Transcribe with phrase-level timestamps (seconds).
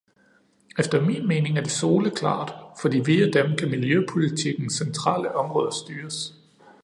[0.79, 6.33] Efter min mening er det soleklart, fordi via dem kan miljøpolitikkens centrale områder styres.